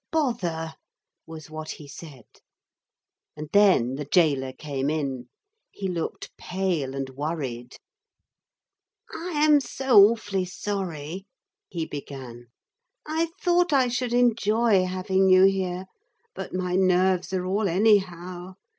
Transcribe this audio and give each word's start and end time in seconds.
'Bother!' 0.11 0.73
was 1.27 1.51
what 1.51 1.69
he 1.73 1.87
said. 1.87 2.25
And 3.37 3.49
then 3.53 3.93
the 3.93 4.05
gaoler 4.05 4.51
came 4.51 4.89
in. 4.89 5.29
He 5.69 5.87
looked 5.87 6.35
pale 6.37 6.95
and 6.95 7.07
worried. 7.11 7.75
'I 9.13 9.29
am 9.45 9.59
so 9.59 10.03
awfully 10.07 10.45
sorry,' 10.45 11.27
he 11.69 11.85
began. 11.85 12.47
'I 13.05 13.27
thought 13.43 13.71
I 13.73 13.89
should 13.89 14.15
enjoy 14.15 14.85
having 14.85 15.29
you 15.29 15.43
here, 15.43 15.85
but 16.33 16.51
my 16.51 16.75
nerves 16.75 17.31
are 17.31 17.45
all 17.45 17.69
anyhow. 17.69 18.55